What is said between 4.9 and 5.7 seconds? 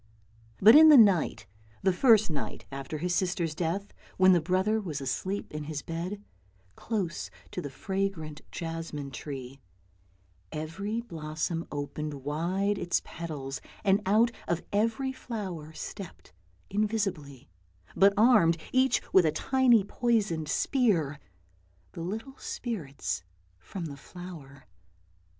asleep in